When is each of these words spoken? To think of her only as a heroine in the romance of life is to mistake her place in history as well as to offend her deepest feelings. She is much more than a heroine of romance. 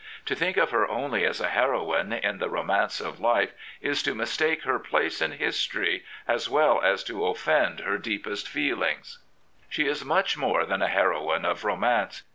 To 0.25 0.33
think 0.35 0.57
of 0.57 0.71
her 0.71 0.87
only 0.87 1.23
as 1.27 1.39
a 1.39 1.49
heroine 1.49 2.11
in 2.11 2.39
the 2.39 2.49
romance 2.49 2.99
of 2.99 3.19
life 3.19 3.53
is 3.81 4.01
to 4.01 4.15
mistake 4.15 4.63
her 4.63 4.79
place 4.79 5.21
in 5.21 5.33
history 5.33 6.03
as 6.27 6.49
well 6.49 6.81
as 6.81 7.03
to 7.03 7.23
offend 7.27 7.81
her 7.81 7.99
deepest 7.99 8.49
feelings. 8.49 9.19
She 9.69 9.85
is 9.85 10.03
much 10.03 10.35
more 10.35 10.65
than 10.65 10.81
a 10.81 10.87
heroine 10.87 11.45
of 11.45 11.63
romance. 11.63 12.23